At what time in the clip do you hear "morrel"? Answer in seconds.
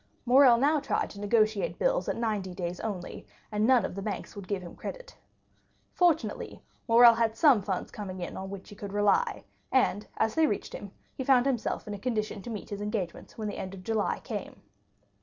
0.25-0.57, 6.87-7.13